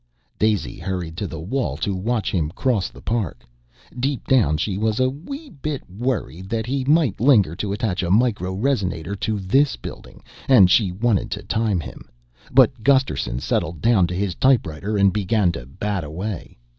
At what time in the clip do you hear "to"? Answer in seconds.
1.17-1.27, 1.77-1.93, 7.57-7.71, 9.19-9.39, 11.29-11.43, 14.07-14.15, 15.51-15.67